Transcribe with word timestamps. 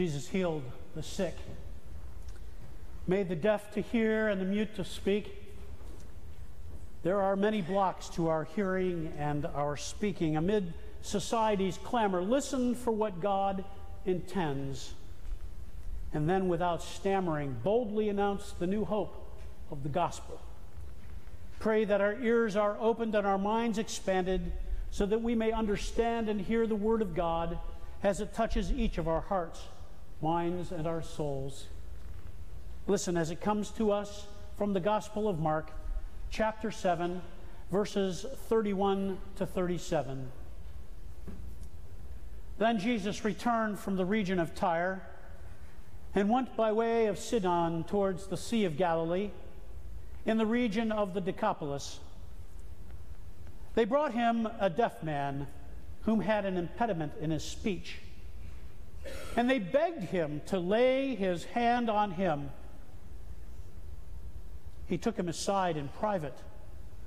Jesus 0.00 0.26
healed 0.26 0.62
the 0.94 1.02
sick, 1.02 1.34
made 3.06 3.28
the 3.28 3.36
deaf 3.36 3.70
to 3.74 3.82
hear 3.82 4.28
and 4.28 4.40
the 4.40 4.46
mute 4.46 4.74
to 4.76 4.82
speak. 4.82 5.36
There 7.02 7.20
are 7.20 7.36
many 7.36 7.60
blocks 7.60 8.08
to 8.14 8.28
our 8.28 8.44
hearing 8.44 9.12
and 9.18 9.44
our 9.44 9.76
speaking. 9.76 10.38
Amid 10.38 10.72
society's 11.02 11.76
clamor, 11.76 12.22
listen 12.22 12.74
for 12.74 12.92
what 12.92 13.20
God 13.20 13.62
intends. 14.06 14.94
And 16.14 16.26
then, 16.26 16.48
without 16.48 16.82
stammering, 16.82 17.58
boldly 17.62 18.08
announce 18.08 18.52
the 18.52 18.66
new 18.66 18.86
hope 18.86 19.38
of 19.70 19.82
the 19.82 19.90
gospel. 19.90 20.40
Pray 21.58 21.84
that 21.84 22.00
our 22.00 22.18
ears 22.22 22.56
are 22.56 22.78
opened 22.80 23.14
and 23.14 23.26
our 23.26 23.36
minds 23.36 23.76
expanded 23.76 24.50
so 24.90 25.04
that 25.04 25.20
we 25.20 25.34
may 25.34 25.52
understand 25.52 26.30
and 26.30 26.40
hear 26.40 26.66
the 26.66 26.74
word 26.74 27.02
of 27.02 27.14
God 27.14 27.58
as 28.02 28.22
it 28.22 28.32
touches 28.32 28.72
each 28.72 28.96
of 28.96 29.06
our 29.06 29.20
hearts, 29.20 29.60
minds, 30.22 30.72
and 30.72 30.86
our 30.86 31.02
souls. 31.02 31.66
Listen 32.86 33.16
as 33.16 33.30
it 33.30 33.40
comes 33.40 33.70
to 33.70 33.90
us 33.90 34.26
from 34.56 34.72
the 34.72 34.80
Gospel 34.80 35.28
of 35.28 35.38
Mark, 35.38 35.70
chapter 36.30 36.70
7, 36.70 37.22
verses 37.70 38.26
31 38.48 39.18
to 39.36 39.46
37. 39.46 40.30
Then 42.58 42.78
Jesus 42.78 43.24
returned 43.24 43.78
from 43.78 43.96
the 43.96 44.04
region 44.04 44.38
of 44.38 44.54
Tyre 44.54 45.02
and 46.14 46.28
went 46.28 46.56
by 46.56 46.72
way 46.72 47.06
of 47.06 47.18
Sidon 47.18 47.84
towards 47.84 48.26
the 48.26 48.36
Sea 48.36 48.64
of 48.64 48.76
Galilee 48.76 49.30
in 50.26 50.36
the 50.36 50.46
region 50.46 50.92
of 50.92 51.14
the 51.14 51.20
Decapolis. 51.20 52.00
They 53.74 53.84
brought 53.84 54.12
him 54.12 54.48
a 54.58 54.68
deaf 54.68 55.02
man 55.02 55.46
whom 56.02 56.20
had 56.20 56.44
an 56.44 56.56
impediment 56.56 57.12
in 57.20 57.30
his 57.30 57.44
speech. 57.44 57.96
And 59.36 59.48
they 59.48 59.58
begged 59.58 60.04
him 60.04 60.42
to 60.46 60.58
lay 60.58 61.14
his 61.14 61.44
hand 61.44 61.88
on 61.88 62.12
him. 62.12 62.50
He 64.86 64.98
took 64.98 65.16
him 65.16 65.28
aside 65.28 65.76
in 65.76 65.88
private, 65.88 66.36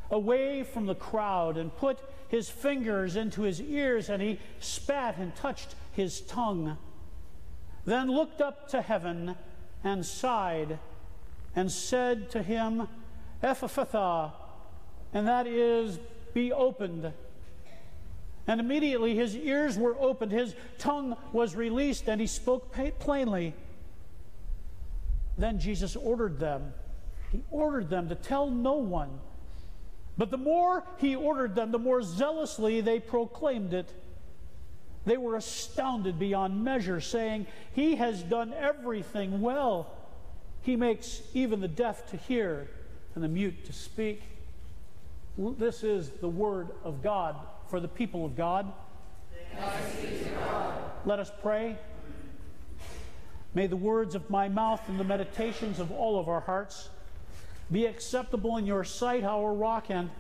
away 0.10 0.64
from 0.64 0.86
the 0.86 0.96
crowd, 0.96 1.58
and 1.58 1.76
put 1.76 2.00
his 2.30 2.50
fingers 2.50 3.16
into 3.16 3.42
his 3.42 3.62
ears, 3.62 4.10
and 4.10 4.22
he 4.22 4.40
spat 4.60 5.18
and 5.18 5.36
touched 5.36 5.76
his 5.92 6.22
tongue. 6.22 6.78
Then 7.86 8.10
looked 8.10 8.42
up 8.42 8.70
to 8.70 8.82
heaven 8.82 9.36
and 9.84 10.06
sighed 10.06 10.80
and 11.56 11.72
said 11.72 12.32
to 12.32 12.42
him, 12.42 12.88
Ephphatha, 13.44 14.32
and 15.14 15.28
that 15.28 15.46
is, 15.46 16.00
be 16.34 16.52
opened. 16.52 17.12
And 18.48 18.60
immediately 18.60 19.16
his 19.16 19.36
ears 19.36 19.78
were 19.78 19.96
opened, 19.98 20.32
his 20.32 20.56
tongue 20.78 21.16
was 21.32 21.56
released, 21.56 22.10
and 22.10 22.20
he 22.20 22.28
spoke 22.28 22.76
plainly. 23.00 23.54
Then 25.38 25.60
Jesus 25.60 25.96
ordered 25.96 26.40
them, 26.40 26.74
he 27.32 27.42
ordered 27.52 27.90
them 27.90 28.10
to 28.10 28.16
tell 28.16 28.50
no 28.50 28.74
one. 28.74 29.20
But 30.18 30.30
the 30.30 30.38
more 30.38 30.84
he 30.98 31.16
ordered 31.16 31.56
them, 31.56 31.72
the 31.72 31.80
more 31.80 32.04
zealously 32.04 32.82
they 32.82 33.00
proclaimed 33.00 33.74
it. 33.74 33.92
They 35.06 35.18
were 35.18 35.36
astounded 35.36 36.20
beyond 36.20 36.64
measure, 36.64 37.02
saying, 37.02 37.48
He 37.74 37.96
has 37.96 38.22
done 38.22 38.54
everything 38.54 39.42
well. 39.42 39.92
He 40.62 40.76
makes 40.76 41.24
even 41.34 41.62
the 41.62 41.68
deaf 41.68 42.10
to 42.12 42.18
hear 42.18 42.70
and 43.16 43.24
the 43.24 43.28
mute 43.28 43.66
to 43.66 43.74
speak. 43.74 44.22
This 45.38 45.84
is 45.84 46.10
the 46.10 46.30
word 46.30 46.70
of 46.84 47.02
God 47.02 47.36
for 47.74 47.80
the 47.80 47.88
people 47.88 48.24
of 48.24 48.36
God. 48.36 48.72
God. 49.58 50.74
Let 51.06 51.18
us 51.18 51.32
pray. 51.42 51.76
May 53.56 53.66
the 53.66 53.76
words 53.76 54.14
of 54.14 54.30
my 54.30 54.48
mouth 54.48 54.88
and 54.88 55.00
the 55.00 55.04
meditations 55.04 55.80
of 55.80 55.92
all 55.92 56.20
of 56.20 56.30
our 56.30 56.42
hearts 56.42 56.90
be 57.72 57.88
acceptable 57.88 58.58
in 58.58 58.68
your 58.68 58.84
sight, 58.84 59.24
our 59.24 59.52
rock 59.52 59.90
and 59.90 60.12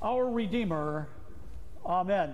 our 0.00 0.30
Redeemer. 0.30 1.08
Amen. 1.84 2.32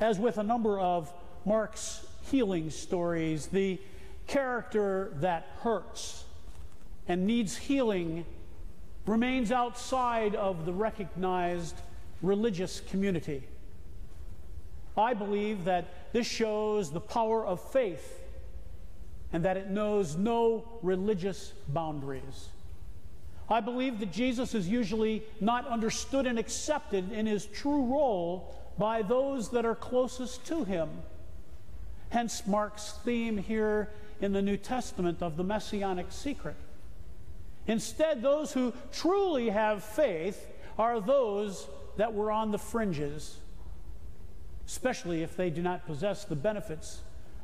As 0.00 0.18
with 0.18 0.38
a 0.38 0.42
number 0.42 0.80
of 0.80 1.12
Mark's 1.44 2.06
healing 2.30 2.70
stories, 2.70 3.48
the 3.48 3.78
character 4.26 5.12
that 5.16 5.46
hurts 5.58 6.24
and 7.06 7.26
needs 7.26 7.54
healing 7.54 8.24
remains 9.04 9.52
outside 9.52 10.34
of 10.34 10.64
the 10.64 10.72
recognized 10.72 11.76
religious 12.24 12.80
community. 12.80 13.44
I 14.96 15.14
believe 15.14 15.64
that 15.64 16.12
this 16.12 16.26
shows 16.26 16.90
the 16.90 17.00
power 17.00 17.44
of 17.44 17.60
faith 17.72 18.20
and 19.32 19.44
that 19.44 19.56
it 19.56 19.68
knows 19.68 20.16
no 20.16 20.64
religious 20.82 21.52
boundaries. 21.68 22.48
I 23.48 23.60
believe 23.60 23.98
that 24.00 24.12
Jesus 24.12 24.54
is 24.54 24.68
usually 24.68 25.22
not 25.40 25.66
understood 25.66 26.26
and 26.26 26.38
accepted 26.38 27.12
in 27.12 27.26
his 27.26 27.46
true 27.46 27.84
role 27.84 28.54
by 28.78 29.02
those 29.02 29.50
that 29.50 29.66
are 29.66 29.74
closest 29.74 30.46
to 30.46 30.64
him. 30.64 30.88
Hence, 32.10 32.46
Mark's 32.46 32.94
theme 33.04 33.36
here 33.36 33.90
in 34.20 34.32
the 34.32 34.40
New 34.40 34.56
Testament 34.56 35.20
of 35.20 35.36
the 35.36 35.44
messianic 35.44 36.06
secret. 36.10 36.56
Instead, 37.66 38.22
those 38.22 38.52
who 38.52 38.72
truly 38.92 39.50
have 39.50 39.82
faith 39.82 40.48
are 40.78 41.00
those 41.00 41.66
that 41.96 42.12
were 42.12 42.30
on 42.30 42.50
the 42.50 42.58
fringes, 42.58 43.38
especially 44.66 45.22
if 45.22 45.36
they 45.36 45.50
do 45.50 45.62
not 45.62 45.86
possess 45.86 46.24
the 46.24 46.36
benefits 46.36 47.02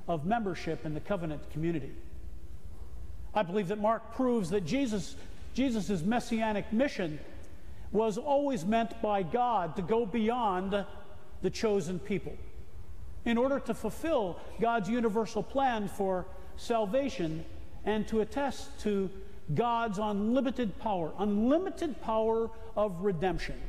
of 0.09 0.27
membership 0.27 0.85
in 0.85 0.95
the 0.95 1.01
covenant 1.01 1.51
community. 1.51 1.93
I 3.35 3.43
believe 3.43 3.69
that 3.69 3.79
Mark 3.79 4.15
proves 4.15 4.51
that 4.51 4.65
Jesus 4.65 5.17
Jesus' 5.53 6.03
messianic 6.03 6.73
mission 6.73 7.19
was 7.93 8.19
always 8.19 8.65
meant 8.65 9.01
by 9.03 9.23
God 9.23 9.77
to 9.77 9.83
go 9.83 10.07
beyond 10.07 10.85
the 11.43 11.51
chosen 11.51 11.99
people 11.99 12.37
in 13.25 13.37
order 13.37 13.59
to 13.61 13.75
fulfill 13.75 14.39
God's 14.61 14.89
universal 14.89 15.43
plan 15.43 15.89
for 15.89 16.27
salvation 16.57 17.45
and 17.85 18.07
to 18.09 18.21
attest 18.21 18.79
to 18.81 19.11
God's 19.55 19.99
unlimited 19.99 20.79
power, 20.79 21.13
unlimited 21.19 22.01
power 22.01 22.51
of 22.77 23.01
redemption. 23.03 23.61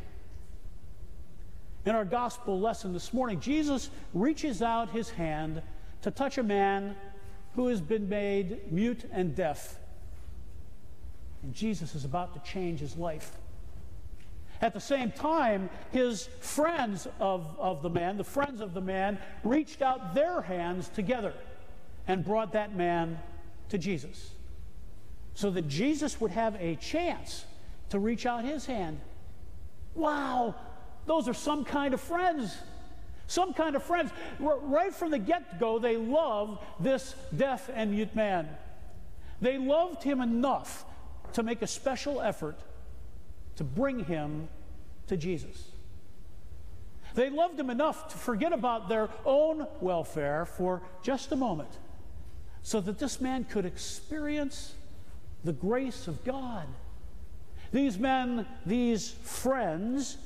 In 1.85 1.95
our 1.95 2.05
gospel 2.05 2.59
lesson 2.59 2.93
this 2.93 3.13
morning, 3.13 3.39
Jesus 3.39 3.89
reaches 4.13 4.61
out 4.61 4.91
his 4.91 5.09
hand 5.09 5.61
to 6.03 6.11
touch 6.11 6.37
a 6.37 6.43
man 6.43 6.95
who 7.55 7.67
has 7.67 7.81
been 7.81 8.07
made 8.07 8.71
mute 8.71 9.05
and 9.11 9.35
deaf. 9.35 9.79
And 11.41 11.53
Jesus 11.53 11.95
is 11.95 12.05
about 12.05 12.33
to 12.33 12.51
change 12.51 12.79
his 12.79 12.95
life. 12.97 13.31
At 14.61 14.73
the 14.73 14.79
same 14.79 15.11
time, 15.11 15.71
his 15.91 16.27
friends 16.39 17.07
of, 17.19 17.47
of 17.57 17.81
the 17.81 17.89
man, 17.89 18.15
the 18.15 18.23
friends 18.23 18.61
of 18.61 18.75
the 18.75 18.81
man, 18.81 19.17
reached 19.43 19.81
out 19.81 20.13
their 20.13 20.41
hands 20.41 20.87
together 20.89 21.33
and 22.07 22.23
brought 22.23 22.53
that 22.53 22.75
man 22.75 23.19
to 23.69 23.79
Jesus 23.79 24.31
so 25.33 25.49
that 25.49 25.67
Jesus 25.67 26.21
would 26.21 26.31
have 26.31 26.55
a 26.59 26.75
chance 26.75 27.45
to 27.89 27.97
reach 27.97 28.27
out 28.27 28.45
his 28.45 28.67
hand. 28.67 28.99
Wow, 29.95 30.55
those 31.05 31.27
are 31.27 31.33
some 31.33 31.65
kind 31.65 31.93
of 31.93 32.01
friends. 32.01 32.57
Some 33.27 33.53
kind 33.53 33.75
of 33.75 33.83
friends. 33.83 34.11
Right 34.39 34.93
from 34.93 35.11
the 35.11 35.19
get 35.19 35.59
go, 35.59 35.79
they 35.79 35.97
loved 35.97 36.59
this 36.79 37.15
deaf 37.35 37.69
and 37.73 37.91
mute 37.91 38.15
man. 38.15 38.49
They 39.39 39.57
loved 39.57 40.03
him 40.03 40.21
enough 40.21 40.85
to 41.33 41.43
make 41.43 41.61
a 41.61 41.67
special 41.67 42.21
effort 42.21 42.59
to 43.55 43.63
bring 43.63 44.03
him 44.05 44.49
to 45.07 45.17
Jesus. 45.17 45.69
They 47.15 47.29
loved 47.29 47.59
him 47.59 47.69
enough 47.69 48.09
to 48.09 48.17
forget 48.17 48.53
about 48.53 48.87
their 48.87 49.09
own 49.25 49.67
welfare 49.81 50.45
for 50.45 50.81
just 51.03 51.31
a 51.31 51.35
moment 51.35 51.69
so 52.61 52.79
that 52.81 52.99
this 52.99 53.19
man 53.19 53.43
could 53.43 53.65
experience 53.65 54.75
the 55.43 55.53
grace 55.53 56.07
of 56.07 56.23
God. 56.23 56.67
These 57.71 57.97
men, 57.97 58.45
these 58.65 59.09
friends, 59.09 60.17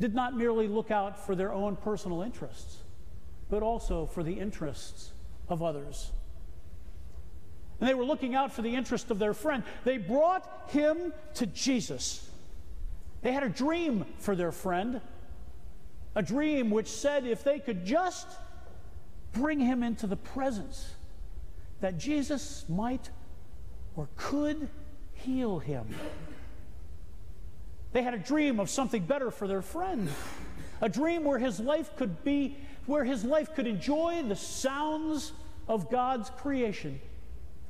did 0.00 0.14
not 0.14 0.36
merely 0.36 0.68
look 0.68 0.90
out 0.90 1.24
for 1.24 1.34
their 1.34 1.52
own 1.52 1.76
personal 1.76 2.22
interests, 2.22 2.78
but 3.48 3.62
also 3.62 4.06
for 4.06 4.22
the 4.22 4.32
interests 4.32 5.12
of 5.48 5.62
others. 5.62 6.10
And 7.80 7.88
they 7.88 7.94
were 7.94 8.04
looking 8.04 8.34
out 8.34 8.52
for 8.52 8.62
the 8.62 8.74
interest 8.74 9.10
of 9.10 9.18
their 9.18 9.34
friend. 9.34 9.62
They 9.84 9.98
brought 9.98 10.70
him 10.70 11.12
to 11.34 11.46
Jesus. 11.46 12.28
They 13.22 13.32
had 13.32 13.42
a 13.42 13.48
dream 13.48 14.04
for 14.18 14.36
their 14.36 14.52
friend, 14.52 15.00
a 16.14 16.22
dream 16.22 16.70
which 16.70 16.88
said 16.88 17.26
if 17.26 17.42
they 17.44 17.58
could 17.58 17.84
just 17.84 18.28
bring 19.32 19.58
him 19.58 19.82
into 19.82 20.06
the 20.06 20.16
presence, 20.16 20.94
that 21.80 21.98
Jesus 21.98 22.64
might 22.68 23.10
or 23.96 24.08
could 24.16 24.68
heal 25.12 25.58
him. 25.58 25.86
They 27.94 28.02
had 28.02 28.12
a 28.12 28.18
dream 28.18 28.58
of 28.58 28.68
something 28.68 29.04
better 29.04 29.30
for 29.30 29.46
their 29.46 29.62
friend, 29.62 30.08
a 30.80 30.88
dream 30.88 31.22
where 31.22 31.38
his 31.38 31.60
life 31.60 31.96
could 31.96 32.24
be 32.24 32.56
where 32.86 33.04
his 33.04 33.24
life 33.24 33.54
could 33.54 33.68
enjoy 33.68 34.22
the 34.24 34.36
sounds 34.36 35.32
of 35.68 35.90
God's 35.90 36.28
creation. 36.30 37.00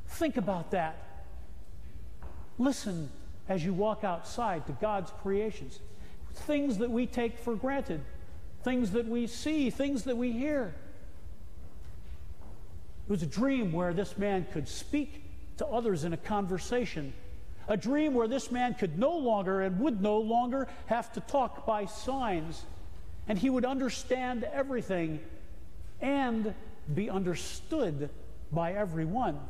Think 0.08 0.38
about 0.38 0.70
that. 0.70 1.26
Listen 2.58 3.10
as 3.48 3.64
you 3.64 3.74
walk 3.74 4.02
outside 4.02 4.66
to 4.66 4.72
God's 4.72 5.12
creations. 5.22 5.78
Things 6.34 6.78
that 6.78 6.90
we 6.90 7.06
take 7.06 7.38
for 7.38 7.54
granted, 7.54 8.00
things 8.64 8.92
that 8.92 9.06
we 9.06 9.26
see, 9.26 9.68
things 9.68 10.04
that 10.04 10.16
we 10.16 10.32
hear. 10.32 10.74
It 13.06 13.10
was 13.10 13.22
a 13.22 13.26
dream 13.26 13.72
where 13.72 13.92
this 13.92 14.16
man 14.16 14.46
could 14.52 14.68
speak 14.68 15.22
to 15.58 15.66
others 15.66 16.04
in 16.04 16.14
a 16.14 16.16
conversation. 16.16 17.12
A 17.68 17.76
dream 17.76 18.14
where 18.14 18.28
this 18.28 18.50
man 18.50 18.74
could 18.74 18.98
no 18.98 19.16
longer 19.16 19.62
and 19.62 19.80
would 19.80 20.00
no 20.00 20.18
longer 20.18 20.68
have 20.86 21.12
to 21.14 21.20
talk 21.20 21.66
by 21.66 21.86
signs. 21.86 22.62
And 23.26 23.38
he 23.38 23.48
would 23.48 23.64
understand 23.64 24.44
everything 24.44 25.20
and 26.00 26.54
be 26.92 27.08
understood 27.08 28.10
by 28.52 28.72
everyone. 28.72 29.40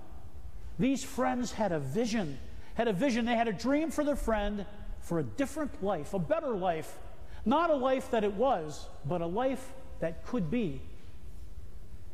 These 0.78 1.04
friends 1.04 1.52
had 1.52 1.72
a 1.72 1.78
vision, 1.78 2.38
had 2.74 2.88
a 2.88 2.92
vision. 2.92 3.24
They 3.24 3.34
had 3.34 3.48
a 3.48 3.52
dream 3.52 3.90
for 3.90 4.04
their 4.04 4.16
friend 4.16 4.66
for 5.00 5.18
a 5.18 5.22
different 5.22 5.82
life, 5.82 6.14
a 6.14 6.18
better 6.18 6.54
life. 6.54 6.98
Not 7.44 7.70
a 7.70 7.74
life 7.74 8.10
that 8.10 8.24
it 8.24 8.34
was, 8.34 8.86
but 9.04 9.20
a 9.20 9.26
life 9.26 9.72
that 10.00 10.24
could 10.26 10.50
be. 10.50 10.80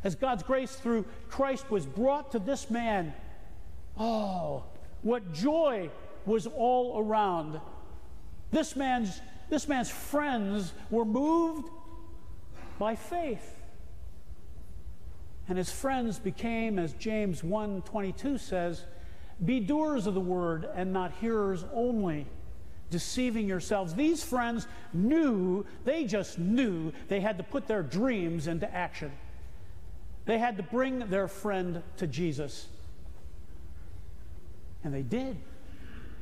As 0.03 0.14
God's 0.14 0.43
grace 0.43 0.75
through 0.75 1.05
Christ 1.29 1.70
was 1.70 1.87
brought 1.87 2.32
to 2.32 2.38
this 2.38 2.70
man, 2.70 3.12
oh, 3.99 4.64
what 5.02 5.32
joy 5.32 5.91
was 6.26 6.47
all 6.47 6.99
around. 6.99 7.61
This 8.50 8.76
man's, 8.76 9.20
this 9.49 9.69
man's 9.69 9.91
friends 9.91 10.73
were 10.91 11.05
moved 11.05 11.69
by 12.79 12.97
faith. 12.97 13.56
And 15.49 15.58
his 15.58 15.70
friends 15.70 16.19
became, 16.19 16.79
as 16.79 16.93
James 16.94 17.43
1:22 17.43 18.38
says, 18.38 18.85
be 19.44 19.58
doers 19.58 20.06
of 20.06 20.14
the 20.14 20.20
word 20.20 20.69
and 20.75 20.93
not 20.93 21.12
hearers 21.20 21.64
only, 21.73 22.26
deceiving 22.91 23.49
yourselves. 23.49 23.94
These 23.94 24.23
friends 24.23 24.67
knew, 24.93 25.64
they 25.85 26.05
just 26.05 26.38
knew 26.38 26.93
they 27.08 27.20
had 27.20 27.38
to 27.38 27.44
put 27.44 27.67
their 27.67 27.82
dreams 27.82 28.46
into 28.46 28.73
action. 28.73 29.12
They 30.26 30.38
had 30.38 30.56
to 30.58 30.62
bring 30.62 30.99
their 31.08 31.26
friend 31.26 31.82
to 31.96 32.06
Jesus. 32.06 32.69
And 34.85 34.94
they 34.94 35.03
did. 35.03 35.37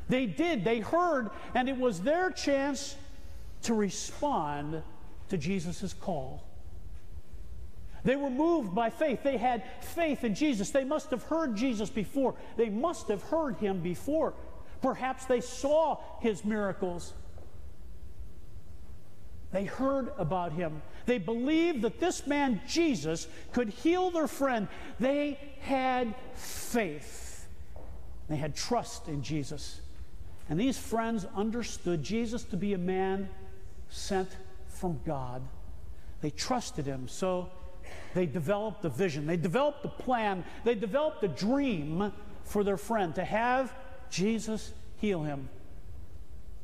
They 0.08 0.26
did. 0.26 0.64
They 0.64 0.80
heard, 0.80 1.30
and 1.54 1.68
it 1.68 1.76
was 1.76 2.00
their 2.00 2.30
chance 2.30 2.96
to 3.62 3.74
respond 3.74 4.82
to 5.28 5.36
Jesus' 5.36 5.92
call. 5.92 6.44
They 8.04 8.16
were 8.16 8.30
moved 8.30 8.74
by 8.74 8.90
faith. 8.90 9.22
They 9.22 9.36
had 9.36 9.62
faith 9.80 10.24
in 10.24 10.34
Jesus. 10.34 10.70
They 10.70 10.84
must 10.84 11.10
have 11.10 11.24
heard 11.24 11.56
Jesus 11.56 11.90
before. 11.90 12.34
They 12.56 12.70
must 12.70 13.08
have 13.08 13.22
heard 13.22 13.56
him 13.56 13.80
before. 13.80 14.34
Perhaps 14.80 15.26
they 15.26 15.40
saw 15.40 15.98
his 16.20 16.44
miracles. 16.44 17.12
They 19.50 19.64
heard 19.64 20.12
about 20.18 20.52
him. 20.52 20.82
They 21.06 21.18
believed 21.18 21.82
that 21.82 22.00
this 22.00 22.26
man, 22.26 22.60
Jesus, 22.68 23.28
could 23.52 23.70
heal 23.70 24.10
their 24.10 24.28
friend. 24.28 24.68
They 25.00 25.38
had 25.60 26.14
faith. 26.34 27.27
They 28.28 28.36
had 28.36 28.54
trust 28.54 29.08
in 29.08 29.22
Jesus. 29.22 29.80
And 30.48 30.58
these 30.58 30.78
friends 30.78 31.26
understood 31.34 32.02
Jesus 32.02 32.44
to 32.44 32.56
be 32.56 32.74
a 32.74 32.78
man 32.78 33.28
sent 33.88 34.28
from 34.66 35.00
God. 35.04 35.42
They 36.20 36.30
trusted 36.30 36.86
him. 36.86 37.08
So 37.08 37.50
they 38.14 38.26
developed 38.26 38.84
a 38.84 38.88
vision, 38.88 39.26
they 39.26 39.36
developed 39.36 39.84
a 39.84 39.88
plan, 39.88 40.44
they 40.64 40.74
developed 40.74 41.22
a 41.24 41.28
dream 41.28 42.12
for 42.44 42.64
their 42.64 42.76
friend 42.76 43.14
to 43.14 43.24
have 43.24 43.74
Jesus 44.10 44.72
heal 44.96 45.22
him. 45.22 45.48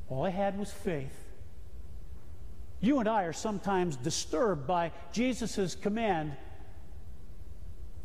All 0.09 0.25
they 0.25 0.31
had 0.31 0.59
was 0.59 0.71
faith. 0.71 1.25
You 2.81 2.99
and 2.99 3.09
I 3.09 3.25
are 3.25 3.33
sometimes 3.33 3.97
disturbed 3.97 4.67
by 4.67 4.93
Jesus' 5.13 5.75
command 5.75 6.37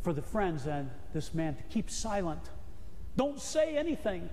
for 0.01 0.13
the 0.13 0.21
friends 0.21 0.65
and 0.65 0.89
this 1.13 1.33
man 1.33 1.55
to 1.55 1.63
keep 1.63 1.89
silent. 1.89 2.49
Don't 3.19 3.41
say 3.41 3.75
anything. 3.75 4.29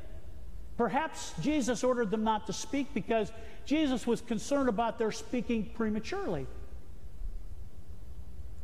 Perhaps 0.77 1.35
Jesus 1.41 1.83
ordered 1.83 2.09
them 2.13 2.23
not 2.23 2.47
to 2.47 2.53
speak 2.53 2.95
because 2.95 3.33
Jesus 3.65 4.07
was 4.07 4.21
concerned 4.21 4.69
about 4.69 4.97
their 4.97 5.11
speaking 5.11 5.69
prematurely 5.75 6.47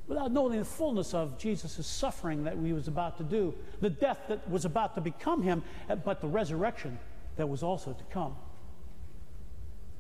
without 0.07 0.31
knowing 0.31 0.57
the 0.57 0.65
fullness 0.65 1.13
of 1.13 1.39
Jesus' 1.39 1.85
suffering 1.85 2.45
that 2.45 2.57
he 2.57 2.73
was 2.73 2.87
about 2.87 3.17
to 3.19 3.25
do, 3.25 3.53
the 3.81 3.91
death 3.91 4.21
that 4.29 4.49
was 4.49 4.65
about 4.65 4.95
to 4.95 5.01
become 5.01 5.43
him, 5.43 5.65
but 6.05 6.21
the 6.21 6.29
resurrection 6.29 7.01
that 7.35 7.49
was 7.49 7.65
also 7.65 7.93
to 7.93 8.05
come. 8.05 8.37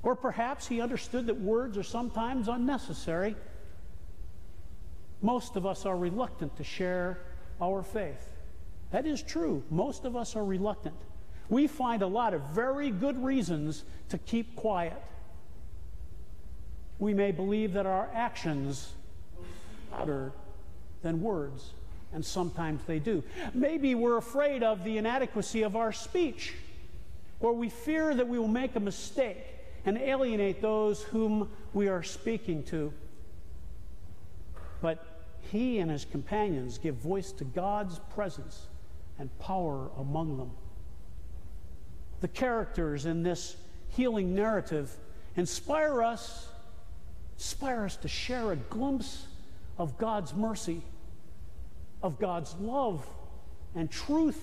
Or 0.04 0.14
perhaps 0.14 0.68
he 0.68 0.80
understood 0.80 1.26
that 1.26 1.40
words 1.40 1.76
are 1.76 1.82
sometimes 1.82 2.46
unnecessary. 2.46 3.34
Most 5.20 5.56
of 5.56 5.66
us 5.66 5.84
are 5.84 5.96
reluctant 5.96 6.56
to 6.58 6.62
share 6.62 7.18
our 7.60 7.82
faith. 7.82 8.28
That 8.92 9.06
is 9.06 9.22
true. 9.22 9.62
Most 9.70 10.04
of 10.04 10.16
us 10.16 10.36
are 10.36 10.44
reluctant. 10.44 10.94
We 11.48 11.66
find 11.66 12.02
a 12.02 12.06
lot 12.06 12.34
of 12.34 12.42
very 12.50 12.90
good 12.90 13.22
reasons 13.22 13.84
to 14.10 14.18
keep 14.18 14.54
quiet. 14.54 15.02
We 16.98 17.14
may 17.14 17.32
believe 17.32 17.72
that 17.72 17.86
our 17.86 18.08
actions 18.14 18.92
louder 19.90 20.32
than 21.02 21.22
words, 21.22 21.72
and 22.12 22.24
sometimes 22.24 22.82
they 22.86 22.98
do. 22.98 23.24
Maybe 23.54 23.94
we're 23.94 24.18
afraid 24.18 24.62
of 24.62 24.84
the 24.84 24.98
inadequacy 24.98 25.62
of 25.62 25.74
our 25.74 25.92
speech, 25.92 26.54
or 27.40 27.54
we 27.54 27.70
fear 27.70 28.14
that 28.14 28.28
we 28.28 28.38
will 28.38 28.46
make 28.46 28.76
a 28.76 28.80
mistake 28.80 29.44
and 29.84 29.98
alienate 29.98 30.62
those 30.62 31.02
whom 31.02 31.50
we 31.72 31.88
are 31.88 32.02
speaking 32.02 32.62
to. 32.64 32.92
But 34.80 35.04
he 35.50 35.78
and 35.78 35.90
his 35.90 36.04
companions 36.04 36.78
give 36.78 36.96
voice 36.96 37.32
to 37.32 37.44
God's 37.44 37.98
presence 38.14 38.68
and 39.18 39.36
power 39.38 39.90
among 39.98 40.36
them. 40.36 40.50
The 42.20 42.28
characters 42.28 43.06
in 43.06 43.22
this 43.22 43.56
healing 43.88 44.34
narrative 44.34 44.94
inspire 45.36 46.02
us, 46.02 46.48
inspire 47.36 47.84
us 47.84 47.96
to 47.96 48.08
share 48.08 48.52
a 48.52 48.56
glimpse 48.56 49.26
of 49.78 49.98
God's 49.98 50.34
mercy, 50.34 50.82
of 52.02 52.18
God's 52.18 52.54
love 52.56 53.06
and 53.74 53.90
truth. 53.90 54.42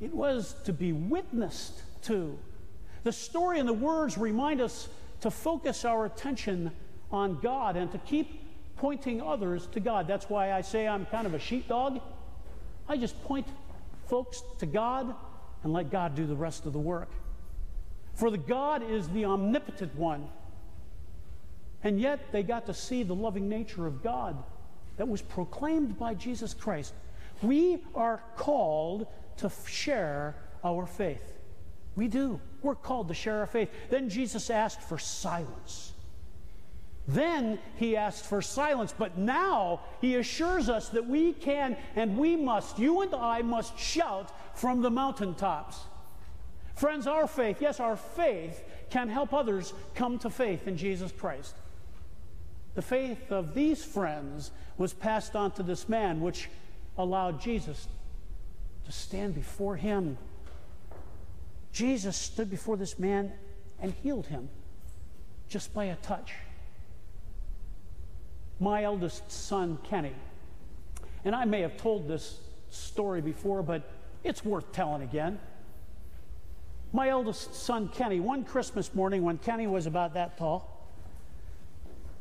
It 0.00 0.14
was 0.14 0.54
to 0.64 0.72
be 0.72 0.92
witnessed 0.92 1.80
to. 2.02 2.38
The 3.02 3.12
story 3.12 3.58
and 3.58 3.68
the 3.68 3.74
words 3.74 4.16
remind 4.16 4.60
us 4.60 4.88
to 5.20 5.30
focus 5.30 5.84
our 5.84 6.06
attention 6.06 6.70
on 7.10 7.40
God 7.40 7.76
and 7.76 7.90
to 7.92 7.98
keep 7.98 8.40
pointing 8.76 9.20
others 9.20 9.66
to 9.72 9.80
God. 9.80 10.06
That's 10.06 10.30
why 10.30 10.52
I 10.52 10.62
say 10.62 10.88
I'm 10.88 11.04
kind 11.06 11.26
of 11.26 11.34
a 11.34 11.38
sheepdog. 11.38 12.00
I 12.88 12.96
just 12.96 13.22
point 13.24 13.46
folks 14.10 14.42
to 14.58 14.66
God 14.66 15.14
and 15.62 15.72
let 15.72 15.90
God 15.90 16.16
do 16.16 16.26
the 16.26 16.34
rest 16.34 16.66
of 16.66 16.72
the 16.72 16.80
work. 16.80 17.10
For 18.14 18.30
the 18.30 18.38
God 18.38 18.82
is 18.82 19.08
the 19.08 19.24
omnipotent 19.24 19.94
one. 19.94 20.28
And 21.84 21.98
yet 22.00 22.32
they 22.32 22.42
got 22.42 22.66
to 22.66 22.74
see 22.74 23.04
the 23.04 23.14
loving 23.14 23.48
nature 23.48 23.86
of 23.86 24.02
God 24.02 24.42
that 24.96 25.08
was 25.08 25.22
proclaimed 25.22 25.96
by 25.96 26.14
Jesus 26.14 26.52
Christ. 26.52 26.92
We 27.40 27.84
are 27.94 28.22
called 28.36 29.06
to 29.38 29.50
share 29.66 30.34
our 30.62 30.86
faith. 30.86 31.38
We 31.94 32.08
do. 32.08 32.40
We're 32.62 32.74
called 32.74 33.08
to 33.08 33.14
share 33.14 33.38
our 33.38 33.46
faith. 33.46 33.70
Then 33.90 34.10
Jesus 34.10 34.50
asked 34.50 34.82
for 34.82 34.98
silence. 34.98 35.92
Then 37.12 37.58
he 37.74 37.96
asked 37.96 38.24
for 38.24 38.40
silence, 38.40 38.94
but 38.96 39.18
now 39.18 39.80
he 40.00 40.14
assures 40.14 40.68
us 40.68 40.90
that 40.90 41.06
we 41.06 41.32
can 41.32 41.76
and 41.96 42.16
we 42.16 42.36
must, 42.36 42.78
you 42.78 43.00
and 43.00 43.12
I 43.12 43.42
must 43.42 43.76
shout 43.76 44.30
from 44.56 44.80
the 44.80 44.90
mountaintops. 44.90 45.80
Friends, 46.76 47.08
our 47.08 47.26
faith, 47.26 47.60
yes, 47.60 47.80
our 47.80 47.96
faith 47.96 48.62
can 48.90 49.08
help 49.08 49.34
others 49.34 49.72
come 49.96 50.20
to 50.20 50.30
faith 50.30 50.68
in 50.68 50.76
Jesus 50.76 51.10
Christ. 51.10 51.56
The 52.76 52.82
faith 52.82 53.32
of 53.32 53.54
these 53.54 53.82
friends 53.82 54.52
was 54.78 54.92
passed 54.92 55.34
on 55.34 55.50
to 55.52 55.64
this 55.64 55.88
man, 55.88 56.20
which 56.20 56.48
allowed 56.96 57.40
Jesus 57.40 57.88
to 58.84 58.92
stand 58.92 59.34
before 59.34 59.74
him. 59.74 60.16
Jesus 61.72 62.16
stood 62.16 62.48
before 62.48 62.76
this 62.76 63.00
man 63.00 63.32
and 63.80 63.92
healed 64.00 64.28
him 64.28 64.48
just 65.48 65.74
by 65.74 65.86
a 65.86 65.96
touch. 65.96 66.32
My 68.60 68.84
eldest 68.84 69.32
son, 69.32 69.78
Kenny, 69.84 70.12
and 71.24 71.34
I 71.34 71.46
may 71.46 71.62
have 71.62 71.78
told 71.78 72.06
this 72.06 72.38
story 72.68 73.22
before, 73.22 73.62
but 73.62 73.90
it's 74.22 74.44
worth 74.44 74.70
telling 74.70 75.02
again. 75.02 75.38
My 76.92 77.08
eldest 77.08 77.54
son, 77.54 77.88
Kenny, 77.88 78.20
one 78.20 78.44
Christmas 78.44 78.94
morning 78.94 79.22
when 79.22 79.38
Kenny 79.38 79.66
was 79.66 79.86
about 79.86 80.12
that 80.14 80.36
tall, 80.36 80.86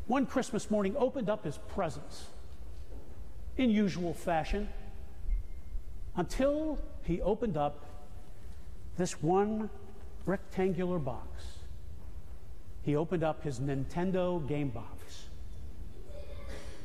one 0.07 0.25
Christmas 0.25 0.71
morning 0.71 0.95
opened 0.97 1.29
up 1.29 1.43
his 1.43 1.57
presents 1.75 2.27
in 3.57 3.69
usual 3.69 4.13
fashion 4.13 4.69
until 6.15 6.79
he 7.03 7.21
opened 7.21 7.57
up 7.57 7.85
this 8.97 9.21
one 9.21 9.69
rectangular 10.25 10.99
box. 10.99 11.43
He 12.83 12.95
opened 12.95 13.23
up 13.23 13.43
his 13.43 13.59
Nintendo 13.59 14.47
game 14.47 14.69
box. 14.69 15.28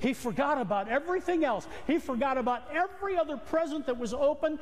He 0.04 0.12
forgot 0.12 0.60
about 0.60 0.90
everything 0.90 1.46
else. 1.46 1.66
He 1.86 1.98
forgot 1.98 2.36
about 2.36 2.70
every 2.70 3.16
other 3.16 3.38
present 3.38 3.86
that 3.86 3.98
was 3.98 4.12
open. 4.12 4.58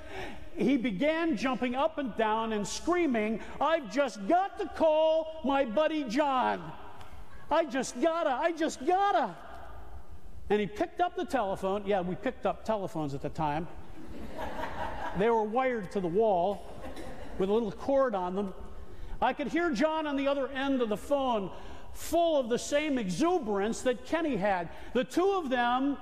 He 0.56 0.76
began 0.76 1.36
jumping 1.36 1.74
up 1.74 1.98
and 1.98 2.16
down 2.16 2.52
and 2.52 2.64
screaming, 2.64 3.40
I've 3.60 3.92
just 3.92 4.24
got 4.28 4.56
to 4.60 4.66
call 4.66 5.40
my 5.44 5.64
buddy 5.64 6.04
John. 6.04 6.70
I 7.50 7.64
just 7.64 8.00
gotta, 8.00 8.30
I 8.30 8.52
just 8.52 8.86
gotta. 8.86 9.34
And 10.48 10.60
he 10.60 10.66
picked 10.68 11.00
up 11.00 11.16
the 11.16 11.24
telephone. 11.24 11.82
Yeah, 11.86 12.02
we 12.02 12.14
picked 12.14 12.46
up 12.46 12.64
telephones 12.64 13.12
at 13.12 13.20
the 13.20 13.28
time. 13.28 13.66
they 15.18 15.28
were 15.28 15.42
wired 15.42 15.90
to 15.90 15.98
the 15.98 16.06
wall 16.06 16.72
with 17.38 17.50
a 17.50 17.52
little 17.52 17.72
cord 17.72 18.14
on 18.14 18.36
them. 18.36 18.54
I 19.20 19.32
could 19.32 19.48
hear 19.48 19.72
John 19.72 20.06
on 20.06 20.14
the 20.14 20.28
other 20.28 20.46
end 20.50 20.82
of 20.82 20.88
the 20.88 20.96
phone 20.96 21.50
full 21.94 22.38
of 22.38 22.48
the 22.48 22.58
same 22.58 22.98
exuberance 22.98 23.82
that 23.82 24.04
Kenny 24.06 24.36
had. 24.36 24.68
The 24.92 25.04
two 25.04 25.32
of 25.32 25.50
them 25.50 25.96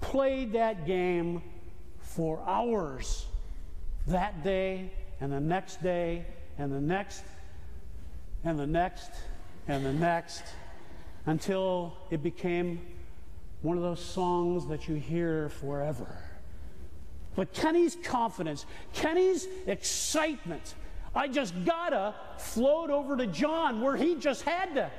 played 0.00 0.52
that 0.52 0.86
game 0.86 1.42
for 2.00 2.42
hours 2.46 3.26
that 4.06 4.42
day 4.44 4.90
and 5.20 5.32
the 5.32 5.40
next 5.40 5.82
day 5.82 6.24
and 6.58 6.72
the 6.72 6.80
next 6.80 7.24
and 8.44 8.58
the 8.58 8.66
next 8.66 9.10
and 9.68 9.84
the 9.84 9.92
next 9.92 10.42
until 11.26 11.96
it 12.10 12.22
became 12.22 12.80
one 13.62 13.76
of 13.76 13.82
those 13.82 14.00
songs 14.00 14.66
that 14.68 14.88
you 14.88 14.94
hear 14.94 15.48
forever. 15.48 16.22
But 17.34 17.52
Kenny's 17.52 17.96
confidence, 17.96 18.64
Kenny's 18.94 19.46
excitement, 19.66 20.74
I 21.16 21.28
just 21.28 21.54
gotta 21.64 22.14
float 22.38 22.90
over 22.90 23.16
to 23.16 23.26
John 23.26 23.80
where 23.80 23.96
he 23.96 24.16
just 24.16 24.42
had 24.42 24.74
to. 24.74 24.90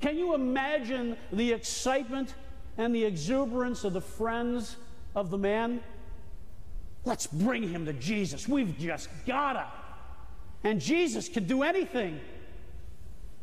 Can 0.00 0.18
you 0.18 0.34
imagine 0.34 1.16
the 1.32 1.52
excitement 1.52 2.34
and 2.76 2.94
the 2.94 3.04
exuberance 3.04 3.84
of 3.84 3.92
the 3.92 4.00
friends 4.00 4.76
of 5.14 5.30
the 5.30 5.38
man? 5.38 5.80
Let's 7.04 7.28
bring 7.28 7.68
him 7.68 7.86
to 7.86 7.92
Jesus. 7.92 8.48
We've 8.48 8.76
just 8.78 9.08
gotta. 9.24 9.66
And 10.64 10.80
Jesus 10.80 11.28
can 11.28 11.44
do 11.44 11.62
anything. 11.62 12.20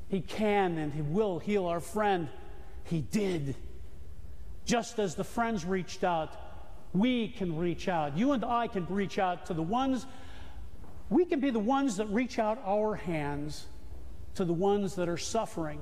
He 0.09 0.21
can 0.21 0.77
and 0.77 0.93
He 0.93 1.01
will 1.01 1.39
heal 1.39 1.65
our 1.65 1.79
friend. 1.79 2.27
He 2.83 3.01
did. 3.01 3.55
Just 4.65 4.99
as 4.99 5.15
the 5.15 5.23
friends 5.23 5.65
reached 5.65 6.03
out, 6.03 6.35
we 6.93 7.29
can 7.29 7.57
reach 7.57 7.87
out. 7.87 8.17
You 8.17 8.31
and 8.33 8.43
I 8.43 8.67
can 8.67 8.85
reach 8.89 9.19
out 9.19 9.45
to 9.45 9.53
the 9.53 9.63
ones 9.63 10.05
we 11.09 11.25
can 11.25 11.39
be 11.39 11.49
the 11.49 11.59
ones 11.59 11.97
that 11.97 12.07
reach 12.07 12.39
out 12.39 12.61
our 12.65 12.95
hands 12.95 13.67
to 14.35 14.45
the 14.45 14.53
ones 14.53 14.95
that 14.95 15.09
are 15.09 15.17
suffering, 15.17 15.79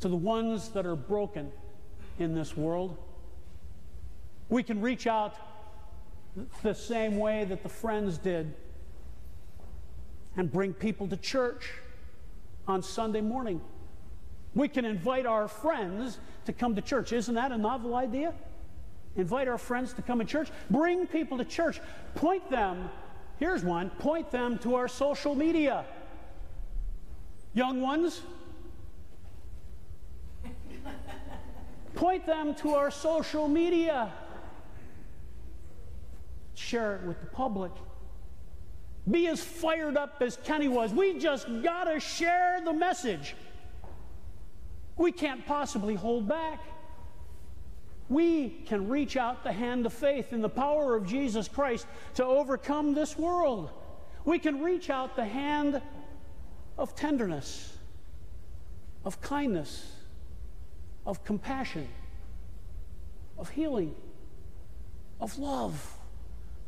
to 0.00 0.08
the 0.08 0.16
ones 0.16 0.70
that 0.70 0.86
are 0.86 0.96
broken 0.96 1.52
in 2.18 2.34
this 2.34 2.56
world. 2.56 2.96
We 4.48 4.62
can 4.62 4.80
reach 4.80 5.06
out 5.06 5.34
the 6.62 6.74
same 6.74 7.18
way 7.18 7.44
that 7.44 7.62
the 7.62 7.68
friends 7.68 8.18
did 8.18 8.54
and 10.36 10.50
bring 10.50 10.72
people 10.72 11.08
to 11.08 11.16
church 11.16 11.70
on 12.66 12.82
Sunday 12.82 13.20
morning. 13.20 13.60
We 14.54 14.68
can 14.68 14.84
invite 14.84 15.26
our 15.26 15.48
friends 15.48 16.18
to 16.46 16.52
come 16.52 16.74
to 16.74 16.82
church. 16.82 17.12
Isn't 17.12 17.34
that 17.34 17.52
a 17.52 17.58
novel 17.58 17.94
idea? 17.94 18.32
Invite 19.16 19.48
our 19.48 19.58
friends 19.58 19.92
to 19.94 20.02
come 20.02 20.18
to 20.18 20.24
church. 20.24 20.48
Bring 20.70 21.06
people 21.06 21.38
to 21.38 21.44
church. 21.44 21.80
Point 22.14 22.50
them 22.50 22.90
Here's 23.38 23.62
one 23.62 23.90
point 23.90 24.30
them 24.30 24.58
to 24.58 24.74
our 24.76 24.88
social 24.88 25.34
media. 25.34 25.84
Young 27.54 27.80
ones, 27.80 28.22
point 31.94 32.26
them 32.26 32.54
to 32.56 32.74
our 32.74 32.90
social 32.90 33.48
media. 33.48 34.12
Share 36.54 36.96
it 36.96 37.02
with 37.06 37.20
the 37.20 37.26
public. 37.26 37.72
Be 39.10 39.28
as 39.28 39.42
fired 39.42 39.96
up 39.96 40.20
as 40.20 40.36
Kenny 40.44 40.68
was. 40.68 40.92
We 40.92 41.18
just 41.18 41.46
got 41.62 41.84
to 41.84 42.00
share 42.00 42.60
the 42.64 42.72
message. 42.72 43.36
We 44.96 45.12
can't 45.12 45.46
possibly 45.46 45.94
hold 45.94 46.26
back 46.26 46.60
we 48.08 48.50
can 48.66 48.88
reach 48.88 49.16
out 49.16 49.42
the 49.42 49.52
hand 49.52 49.84
of 49.84 49.92
faith 49.92 50.32
in 50.32 50.40
the 50.40 50.48
power 50.48 50.94
of 50.94 51.06
Jesus 51.06 51.48
Christ 51.48 51.86
to 52.14 52.24
overcome 52.24 52.94
this 52.94 53.18
world. 53.18 53.70
We 54.24 54.38
can 54.38 54.62
reach 54.62 54.90
out 54.90 55.16
the 55.16 55.24
hand 55.24 55.80
of 56.78 56.94
tenderness, 56.94 57.76
of 59.04 59.20
kindness, 59.20 59.92
of 61.04 61.24
compassion, 61.24 61.88
of 63.38 63.48
healing, 63.50 63.94
of 65.20 65.36
love 65.38 65.94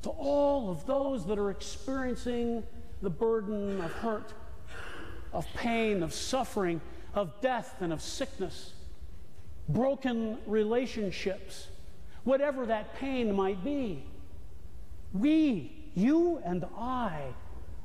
to 0.03 0.11
all 0.11 0.71
of 0.71 0.87
those 0.87 1.27
that 1.27 1.39
are 1.39 1.51
experiencing 1.51 2.65
the 3.03 3.11
burden 3.11 3.81
of 3.81 3.93
hurt, 3.93 4.33
of 5.33 5.47
pain, 5.55 6.03
of 6.03 6.13
suffering, 6.13 6.81
of 7.15 7.41
death, 7.41 7.77
and 7.81 7.93
of 7.93 8.01
sickness 8.01 8.73
broken 9.69 10.39
relationships, 10.47 11.69
whatever 12.25 12.67
that 12.67 12.95
pain 12.97 13.35
might 13.35 13.63
be. 13.63 14.05
We, 15.13 15.73
you 15.95 16.41
and 16.45 16.65
I, 16.77 17.23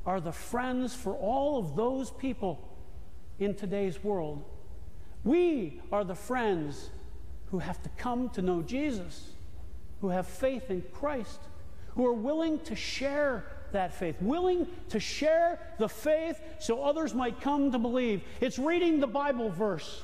are 0.06 0.20
the 0.20 0.32
friends 0.32 0.94
for 0.94 1.14
all 1.14 1.58
of 1.58 1.76
those 1.76 2.12
people 2.12 2.60
in 3.40 3.56
today's 3.56 4.04
world. 4.04 4.44
We 5.24 5.82
are 5.92 6.04
the 6.04 6.16
friends 6.16 6.90
who 7.52 7.60
have 7.60 7.82
to 7.84 7.90
come 7.98 8.30
to 8.32 8.42
know 8.42 8.62
Jesus, 8.62 9.32
who 10.02 10.10
have 10.10 10.28
faith 10.28 10.70
in 10.70 10.84
Christ, 10.94 11.40
who 11.90 12.06
are 12.06 12.14
willing 12.14 12.60
to 12.62 12.76
share 12.76 13.46
that 13.72 13.94
faith, 13.94 14.22
willing 14.22 14.68
to 14.90 15.00
share 15.00 15.60
the 15.80 15.88
faith 15.88 16.40
so 16.60 16.84
others 16.84 17.14
might 17.14 17.40
come 17.40 17.72
to 17.72 17.80
believe. 17.80 18.22
It's 18.42 18.60
reading 18.60 19.00
the 19.00 19.08
Bible 19.08 19.50
verse 19.50 20.04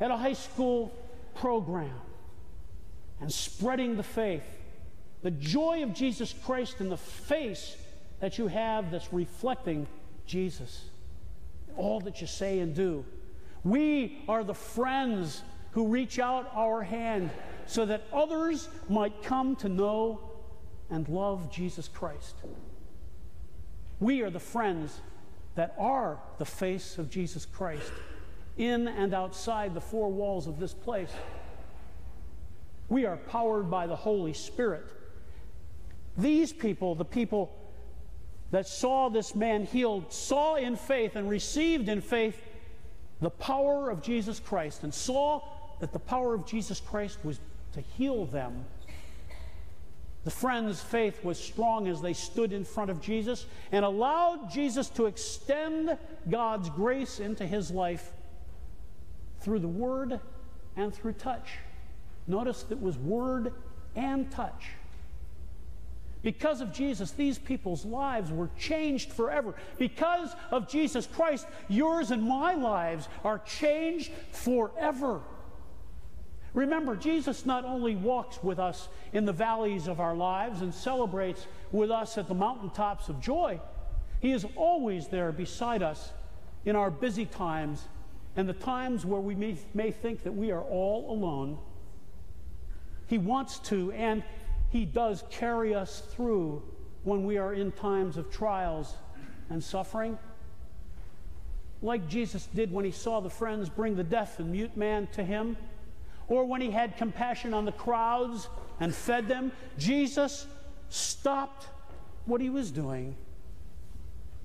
at 0.00 0.10
a 0.10 0.16
high 0.16 0.32
school 0.32 0.92
program 1.34 1.92
and 3.20 3.30
spreading 3.30 3.96
the 3.96 4.02
faith, 4.02 4.44
the 5.22 5.30
joy 5.30 5.82
of 5.82 5.92
Jesus 5.92 6.34
Christ 6.44 6.80
in 6.80 6.88
the 6.88 6.96
face 6.96 7.76
that 8.20 8.38
you 8.38 8.46
have 8.48 8.90
that's 8.90 9.12
reflecting 9.12 9.86
Jesus, 10.26 10.84
all 11.76 12.00
that 12.00 12.20
you 12.20 12.26
say 12.26 12.60
and 12.60 12.74
do. 12.74 13.04
We 13.62 14.22
are 14.26 14.42
the 14.42 14.54
friends 14.54 15.42
who 15.72 15.88
reach 15.88 16.18
out 16.18 16.50
our 16.54 16.82
hand 16.82 17.30
so 17.66 17.84
that 17.84 18.02
others 18.12 18.68
might 18.88 19.22
come 19.22 19.54
to 19.56 19.68
know 19.68 20.20
and 20.88 21.08
love 21.08 21.52
Jesus 21.52 21.86
Christ. 21.88 22.34
We 24.00 24.22
are 24.22 24.30
the 24.30 24.40
friends 24.40 24.98
that 25.54 25.74
are 25.78 26.18
the 26.38 26.44
face 26.46 26.96
of 26.96 27.10
Jesus 27.10 27.44
Christ 27.44 27.92
in 28.60 28.86
and 28.86 29.14
outside 29.14 29.74
the 29.74 29.80
four 29.80 30.10
walls 30.10 30.46
of 30.46 30.60
this 30.60 30.74
place. 30.74 31.10
We 32.88 33.06
are 33.06 33.16
powered 33.16 33.70
by 33.70 33.86
the 33.86 33.96
Holy 33.96 34.34
Spirit. 34.34 34.84
These 36.16 36.52
people, 36.52 36.94
the 36.94 37.04
people 37.04 37.56
that 38.50 38.66
saw 38.66 39.08
this 39.08 39.34
man 39.34 39.64
healed, 39.64 40.12
saw 40.12 40.56
in 40.56 40.76
faith 40.76 41.16
and 41.16 41.30
received 41.30 41.88
in 41.88 42.00
faith 42.00 42.40
the 43.20 43.30
power 43.30 43.90
of 43.90 44.02
Jesus 44.02 44.40
Christ 44.40 44.82
and 44.82 44.92
saw 44.92 45.42
that 45.80 45.92
the 45.92 45.98
power 45.98 46.34
of 46.34 46.46
Jesus 46.46 46.80
Christ 46.80 47.18
was 47.24 47.40
to 47.72 47.80
heal 47.80 48.26
them. 48.26 48.64
The 50.24 50.30
friends' 50.30 50.82
faith 50.82 51.24
was 51.24 51.38
strong 51.38 51.88
as 51.88 52.02
they 52.02 52.12
stood 52.12 52.52
in 52.52 52.64
front 52.64 52.90
of 52.90 53.00
Jesus 53.00 53.46
and 53.72 53.84
allowed 53.84 54.50
Jesus 54.50 54.90
to 54.90 55.06
extend 55.06 55.96
God's 56.28 56.68
grace 56.68 57.20
into 57.20 57.46
his 57.46 57.70
life 57.70 58.12
through 59.40 59.60
the 59.60 59.68
word 59.68 60.20
and 60.76 60.94
through 60.94 61.14
touch. 61.14 61.50
Notice 62.26 62.62
that 62.64 62.80
was 62.80 62.96
word 62.98 63.52
and 63.96 64.30
touch. 64.30 64.70
Because 66.22 66.60
of 66.60 66.72
Jesus, 66.72 67.12
these 67.12 67.38
people's 67.38 67.84
lives 67.84 68.30
were 68.30 68.50
changed 68.58 69.12
forever. 69.12 69.54
Because 69.78 70.34
of 70.50 70.68
Jesus 70.68 71.06
Christ, 71.06 71.46
yours 71.68 72.10
and 72.10 72.22
my 72.22 72.54
lives 72.54 73.08
are 73.24 73.38
changed 73.38 74.12
forever. 74.30 75.22
Remember, 76.52 76.96
Jesus 76.96 77.46
not 77.46 77.64
only 77.64 77.94
walks 77.94 78.42
with 78.42 78.58
us 78.58 78.88
in 79.12 79.24
the 79.24 79.32
valleys 79.32 79.86
of 79.86 80.00
our 80.00 80.14
lives 80.14 80.62
and 80.62 80.74
celebrates 80.74 81.46
with 81.72 81.90
us 81.90 82.18
at 82.18 82.28
the 82.28 82.34
mountaintops 82.34 83.08
of 83.08 83.20
joy, 83.20 83.60
He 84.20 84.32
is 84.32 84.44
always 84.56 85.08
there 85.08 85.32
beside 85.32 85.82
us 85.82 86.12
in 86.64 86.76
our 86.76 86.90
busy 86.90 87.24
times 87.24 87.86
and 88.36 88.48
the 88.48 88.54
times 88.54 89.04
where 89.04 89.20
we 89.20 89.34
may, 89.34 89.56
may 89.74 89.90
think 89.90 90.22
that 90.22 90.32
we 90.32 90.50
are 90.50 90.62
all 90.62 91.10
alone, 91.12 91.58
He 93.06 93.18
wants 93.18 93.58
to 93.60 93.90
and 93.92 94.22
He 94.70 94.84
does 94.84 95.24
carry 95.30 95.74
us 95.74 96.02
through 96.12 96.62
when 97.02 97.24
we 97.24 97.38
are 97.38 97.54
in 97.54 97.72
times 97.72 98.16
of 98.16 98.30
trials 98.30 98.94
and 99.48 99.62
suffering. 99.62 100.18
Like 101.82 102.08
Jesus 102.08 102.46
did 102.54 102.72
when 102.72 102.84
He 102.84 102.92
saw 102.92 103.20
the 103.20 103.30
friends 103.30 103.68
bring 103.68 103.96
the 103.96 104.04
deaf 104.04 104.38
and 104.38 104.52
mute 104.52 104.76
man 104.76 105.08
to 105.12 105.24
Him, 105.24 105.56
or 106.28 106.44
when 106.44 106.60
He 106.60 106.70
had 106.70 106.96
compassion 106.96 107.52
on 107.52 107.64
the 107.64 107.72
crowds 107.72 108.48
and 108.78 108.94
fed 108.94 109.26
them, 109.26 109.50
Jesus 109.76 110.46
stopped 110.88 111.66
what 112.26 112.40
He 112.40 112.50
was 112.50 112.70
doing, 112.70 113.16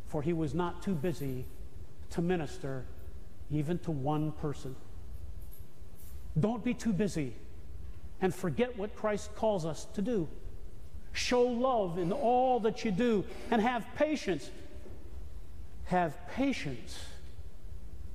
for 0.08 0.24
He 0.24 0.34
was 0.34 0.56
not 0.56 0.82
too 0.82 0.96
busy 0.96 1.46
to 2.12 2.22
minister 2.22 2.86
even 3.52 3.80
to 3.80 3.92
one 3.92 4.32
person. 4.34 4.76
Don't 6.40 6.64
be 6.64 6.74
too 6.74 6.94
busy 6.94 7.34
and 8.22 8.34
forget 8.34 8.78
what 8.78 8.96
Christ 8.96 9.34
calls 9.36 9.66
us 9.66 9.86
to 9.94 10.02
do. 10.02 10.28
Show 11.14 11.44
love 11.44 11.98
in 11.98 12.12
all 12.12 12.60
that 12.62 12.84
you 12.84 12.92
do 12.92 13.24
and 13.52 13.62
have 13.62 13.86
patience. 13.96 14.50
Have 15.86 16.18
patience 16.30 17.00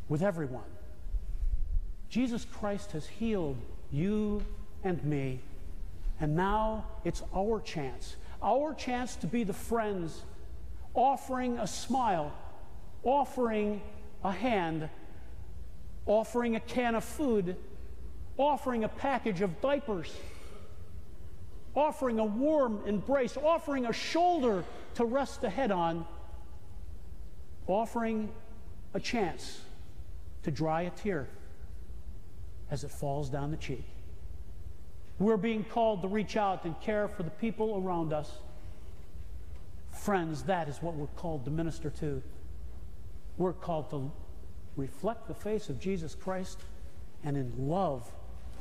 with 0.08 0.22
everyone. 0.22 0.64
Jesus 2.10 2.44
Christ 2.44 2.92
has 2.92 3.06
healed 3.06 3.56
you 3.92 4.42
and 4.82 5.02
me, 5.04 5.40
and 6.20 6.34
now 6.34 6.84
it's 7.04 7.22
our 7.34 7.60
chance, 7.60 8.16
our 8.42 8.75
chance 8.75 9.14
to 9.16 9.26
be 9.26 9.44
the 9.44 9.52
friends, 9.52 10.22
offering 10.94 11.58
a 11.58 11.66
smile, 11.66 12.32
offering 13.04 13.80
a 14.25 14.32
hand 14.32 14.88
offering 16.10 16.56
a 16.56 16.60
can 16.60 16.96
of 16.96 17.04
food, 17.04 17.54
offering 18.36 18.82
a 18.82 18.88
package 18.88 19.42
of 19.42 19.60
diapers, 19.60 20.12
offering 21.76 22.18
a 22.18 22.24
warm 22.24 22.80
embrace, 22.84 23.36
offering 23.36 23.86
a 23.86 23.92
shoulder 23.92 24.64
to 24.96 25.04
rest 25.04 25.40
the 25.40 25.48
head 25.48 25.70
on, 25.70 26.04
offering 27.68 28.28
a 28.92 28.98
chance 28.98 29.60
to 30.42 30.50
dry 30.50 30.82
a 30.82 30.90
tear 30.90 31.28
as 32.72 32.82
it 32.82 32.90
falls 32.90 33.30
down 33.30 33.52
the 33.52 33.56
cheek. 33.56 33.84
We're 35.20 35.36
being 35.36 35.62
called 35.62 36.02
to 36.02 36.08
reach 36.08 36.36
out 36.36 36.64
and 36.64 36.78
care 36.80 37.06
for 37.06 37.22
the 37.22 37.30
people 37.30 37.80
around 37.84 38.12
us. 38.12 38.32
Friends, 39.92 40.42
that 40.44 40.68
is 40.68 40.82
what 40.82 40.96
we're 40.96 41.06
called 41.06 41.44
to 41.44 41.52
minister 41.52 41.88
to. 42.00 42.20
We're 43.38 43.52
called 43.52 43.90
to 43.90 44.10
reflect 44.80 45.28
the 45.28 45.34
face 45.34 45.68
of 45.68 45.78
Jesus 45.78 46.14
Christ, 46.14 46.58
and 47.22 47.37
in 47.37 47.68
love, 47.68 48.10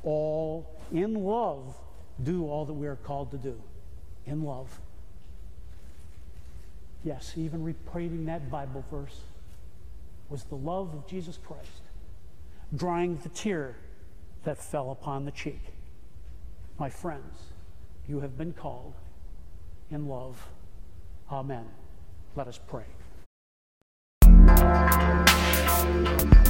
all, 0.03 0.69
in 0.91 1.23
love, 1.23 1.75
do 2.23 2.47
all 2.47 2.65
that 2.65 2.73
we 2.73 2.87
are 2.87 2.97
called 2.97 3.31
to 3.31 3.37
do. 3.37 3.59
In 4.25 4.43
love. 4.43 4.79
Yes, 7.03 7.33
even 7.37 7.63
repeating 7.63 8.25
that 8.25 8.51
Bible 8.51 8.83
verse 8.91 9.21
was 10.29 10.43
the 10.43 10.55
love 10.55 10.93
of 10.93 11.07
Jesus 11.07 11.39
Christ, 11.43 11.81
drying 12.75 13.17
the 13.23 13.29
tear 13.29 13.75
that 14.43 14.57
fell 14.57 14.91
upon 14.91 15.25
the 15.25 15.31
cheek. 15.31 15.61
My 16.77 16.89
friends, 16.89 17.35
you 18.07 18.19
have 18.19 18.37
been 18.37 18.53
called 18.53 18.93
in 19.89 20.07
love. 20.07 20.45
Amen. 21.31 21.65
Let 22.35 22.47
us 22.47 22.59
pray. 22.67 22.85
Thank 25.89 26.47
you. 26.47 26.48